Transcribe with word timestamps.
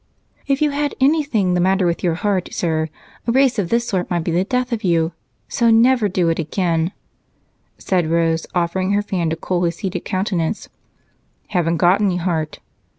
"If 0.47 0.63
you 0.63 0.71
had 0.71 0.95
anything 0.99 1.53
the 1.53 1.59
matter 1.59 1.85
with 1.85 2.03
your 2.03 2.15
heart, 2.15 2.49
sir, 2.51 2.89
a 3.27 3.31
race 3.31 3.59
of 3.59 3.69
this 3.69 3.87
sort 3.87 4.09
might 4.09 4.23
be 4.23 4.31
the 4.31 4.43
death 4.43 4.71
of 4.73 4.83
you 4.83 5.11
so 5.47 5.69
never 5.69 6.09
do 6.09 6.27
it 6.29 6.39
again," 6.39 6.91
said 7.77 8.09
Rose, 8.09 8.47
offering 8.55 8.93
her 8.93 9.03
fan 9.03 9.29
to 9.29 9.35
cool 9.35 9.63
his 9.63 9.77
heated 9.85 10.03
countenance. 10.03 10.69
"Haven't 11.49 11.77
got 11.77 12.01
any 12.01 12.15
heart." 12.17 12.57